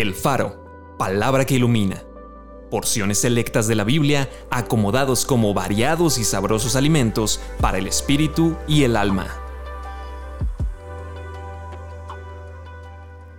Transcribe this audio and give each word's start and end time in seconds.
El 0.00 0.14
Faro, 0.14 0.94
palabra 0.96 1.44
que 1.44 1.56
ilumina. 1.56 2.04
Porciones 2.70 3.18
selectas 3.18 3.66
de 3.66 3.74
la 3.74 3.82
Biblia 3.82 4.30
acomodados 4.48 5.24
como 5.26 5.52
variados 5.54 6.18
y 6.18 6.24
sabrosos 6.24 6.76
alimentos 6.76 7.40
para 7.60 7.78
el 7.78 7.88
espíritu 7.88 8.54
y 8.68 8.84
el 8.84 8.96
alma. 8.96 9.26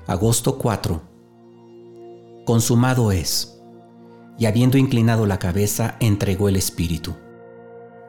Agosto 0.05 0.57
4. 0.57 1.01
Consumado 2.45 3.14
es. 3.14 3.61
Y 4.37 4.46
habiendo 4.46 4.78
inclinado 4.78 5.25
la 5.25 5.39
cabeza, 5.39 5.96
entregó 6.01 6.50
el 6.50 6.57
espíritu. 6.57 7.15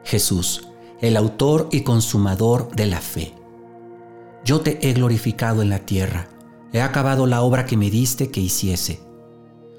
Jesús, 0.03 0.67
el 0.99 1.15
autor 1.15 1.69
y 1.71 1.83
consumador 1.83 2.69
de 2.75 2.87
la 2.87 2.99
fe. 2.99 3.33
Yo 4.43 4.59
te 4.59 4.77
he 4.85 4.91
glorificado 4.91 5.61
en 5.61 5.69
la 5.69 5.79
tierra 5.79 6.27
he 6.73 6.81
acabado 6.81 7.27
la 7.27 7.41
obra 7.41 7.65
que 7.65 7.77
me 7.77 7.89
diste 7.89 8.29
que 8.29 8.41
hiciese. 8.41 8.99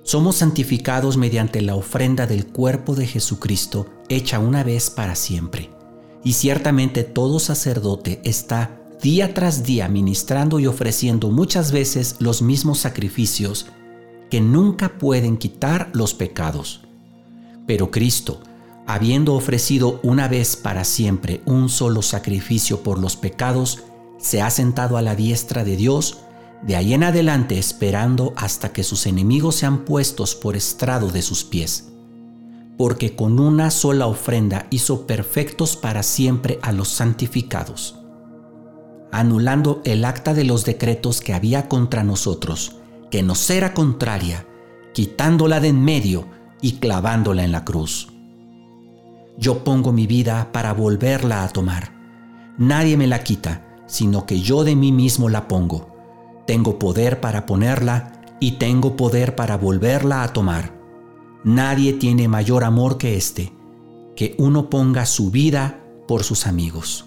Somos 0.03 0.37
santificados 0.37 1.17
mediante 1.17 1.63
la 1.63 1.77
ofrenda 1.77 2.27
del 2.27 2.47
cuerpo 2.47 2.95
de 2.95 3.07
Jesucristo 3.07 3.87
hecha 4.09 4.39
una 4.39 4.65
vez 4.65 4.91
para 4.91 5.15
siempre. 5.15 5.71
Y 6.25 6.35
ciertamente 6.35 7.05
todo 7.05 7.39
sacerdote 7.39 8.21
está 8.25 8.81
día 9.01 9.35
tras 9.35 9.65
día 9.65 9.89
ministrando 9.89 10.61
y 10.61 10.67
ofreciendo 10.67 11.31
muchas 11.31 11.73
veces 11.73 12.17
los 12.19 12.43
mismos 12.43 12.79
sacrificios 12.79 13.67
que 14.31 14.41
nunca 14.41 14.99
pueden 14.99 15.37
quitar 15.37 15.91
los 15.93 16.15
pecados. 16.15 16.83
Pero 17.67 17.91
Cristo, 17.91 18.41
habiendo 18.87 19.35
ofrecido 19.35 20.01
una 20.03 20.27
vez 20.27 20.57
para 20.57 20.85
siempre 20.85 21.43
un 21.47 21.69
solo 21.69 22.03
sacrificio 22.03 22.83
por 22.83 22.99
los 22.99 23.17
pecados, 23.17 23.83
se 24.19 24.41
ha 24.41 24.51
sentado 24.51 24.97
a 24.97 25.03
la 25.03 25.17
diestra 25.17 25.65
de 25.65 25.77
Dios 25.77 26.19
de 26.63 26.77
ahí 26.77 26.95
en 26.95 27.03
adelante 27.03 27.59
esperando 27.59 28.33
hasta 28.37 28.73
que 28.73 28.85
sus 28.85 29.07
enemigos 29.07 29.57
sean 29.57 29.85
puestos 29.85 30.35
por 30.35 30.57
estrado 30.57 31.11
de 31.11 31.23
sus 31.23 31.45
pies. 31.45 31.89
Porque 32.79 33.17
con 33.17 33.41
una 33.41 33.71
sola 33.71 34.07
ofrenda 34.07 34.67
hizo 34.71 35.07
perfectos 35.07 35.77
para 35.77 36.03
siempre 36.03 36.59
a 36.63 36.73
los 36.73 36.89
santificados, 36.89 37.97
anulando 39.11 39.83
el 39.85 40.05
acta 40.05 40.35
de 40.35 40.45
los 40.45 40.65
decretos 40.65 41.21
que 41.21 41.35
había 41.35 41.69
contra 41.69 42.05
nosotros, 42.05 42.77
que 43.11 43.23
nos 43.23 43.51
era 43.51 43.75
contraria, 43.75 44.47
quitándola 44.95 45.61
de 45.61 45.69
en 45.69 45.85
medio 45.85 46.27
y 46.61 46.75
clavándola 46.75 47.45
en 47.45 47.53
la 47.53 47.65
cruz. 47.65 48.09
Yo 49.37 49.65
pongo 49.65 49.93
mi 49.93 50.07
vida 50.07 50.51
para 50.53 50.73
volverla 50.73 51.45
a 51.45 51.49
tomar. 51.49 51.93
Nadie 52.59 52.97
me 52.97 53.07
la 53.07 53.25
quita, 53.25 53.67
sino 53.87 54.27
que 54.27 54.41
yo 54.41 54.65
de 54.65 54.77
mí 54.77 54.93
mismo 54.93 55.29
la 55.29 55.49
pongo 55.49 55.92
tengo 56.53 56.79
poder 56.79 57.19
para 57.19 57.47
ponerla 57.47 58.13
y 58.39 58.59
tengo 58.59 58.95
poder 58.95 59.35
para 59.35 59.57
volverla 59.57 60.23
a 60.23 60.35
tomar. 60.35 60.79
Nadie 61.45 61.95
tiene 61.95 62.29
mayor 62.29 62.63
amor 62.63 62.99
que 62.99 63.17
este, 63.17 63.55
que 64.17 64.35
uno 64.37 64.69
ponga 64.69 65.07
su 65.07 65.31
vida 65.31 65.81
por 66.07 66.25
sus 66.25 66.47
amigos. 66.47 67.07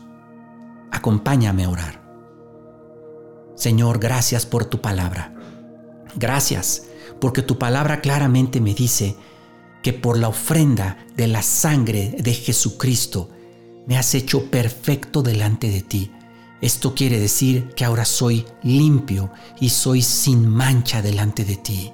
Acompáñame 0.91 1.65
a 1.65 1.69
orar. 1.69 2.01
Señor, 3.53 3.99
gracias 3.99 4.47
por 4.47 4.65
tu 4.65 4.81
palabra. 4.81 5.35
Gracias 6.15 6.87
porque 7.21 7.43
tu 7.43 7.59
palabra 7.59 8.01
claramente 8.01 8.59
me 8.59 8.73
dice 8.73 9.15
que 9.83 9.93
por 9.93 10.17
la 10.17 10.29
ofrenda 10.29 11.05
de 11.15 11.27
la 11.27 11.43
sangre 11.43 12.15
de 12.17 12.33
Jesucristo 12.33 13.29
me 13.85 13.95
has 13.95 14.15
hecho 14.15 14.49
perfecto 14.49 15.21
delante 15.21 15.69
de 15.69 15.83
ti 15.83 16.11
esto 16.65 16.95
quiere 16.95 17.19
decir 17.19 17.69
que 17.75 17.85
ahora 17.85 18.05
soy 18.05 18.43
limpio 18.63 19.29
y 19.59 19.69
soy 19.69 20.01
sin 20.01 20.47
mancha 20.47 21.03
delante 21.03 21.45
de 21.45 21.57
ti. 21.57 21.91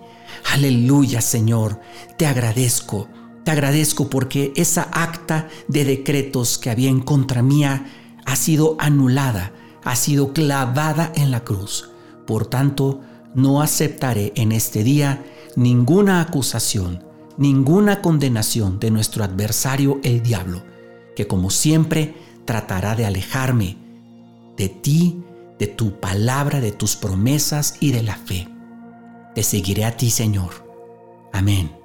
Aleluya 0.54 1.20
Señor, 1.20 1.82
te 2.18 2.26
agradezco, 2.26 3.10
te 3.44 3.52
agradezco 3.52 4.10
porque 4.10 4.54
esa 4.56 4.84
acta 4.84 5.50
de 5.68 5.84
decretos 5.84 6.58
que 6.58 6.70
había 6.70 6.90
en 6.90 7.02
contra 7.02 7.42
mía 7.42 7.86
ha 8.26 8.38
sido 8.38 8.78
anulada, 8.80 9.52
ha 9.84 9.98
sido 9.98 10.32
clavada 10.32 11.12
en 11.16 11.32
la 11.32 11.44
cruz. 11.44 11.90
Por 12.26 12.46
tanto, 12.46 13.02
no 13.36 13.62
aceptaré 13.62 14.32
en 14.38 14.54
este 14.54 14.86
día 14.86 15.22
ninguna 15.58 16.22
acusación, 16.22 17.04
ninguna 17.38 18.02
condenación 18.02 18.80
de 18.80 18.90
nuestro 18.90 19.26
adversario 19.26 20.00
el 20.04 20.24
diablo, 20.24 20.64
que 21.14 21.28
como 21.28 21.50
siempre 21.50 22.16
tratará 22.46 22.96
de 22.96 23.06
alejarme 23.06 23.81
de 24.58 24.70
ti, 24.70 25.24
de 25.60 25.68
tu 25.68 26.00
palabra, 26.00 26.60
de 26.62 26.72
tus 26.72 26.96
promesas 26.96 27.76
y 27.80 27.92
de 27.92 28.04
la 28.04 28.16
fe. 28.16 28.48
Te 29.36 29.44
seguiré 29.44 29.86
a 29.86 29.96
ti, 29.96 30.10
Señor. 30.10 30.50
Amén. 31.32 31.81